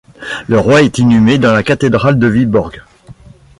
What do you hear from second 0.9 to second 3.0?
inhumé dans la cathédrale de Viborg.